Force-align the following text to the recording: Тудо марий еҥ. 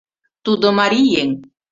Тудо 0.45 0.67
марий 0.79 1.07
еҥ. 1.23 1.29